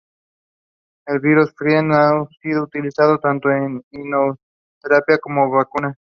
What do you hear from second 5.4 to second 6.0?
en vacunas.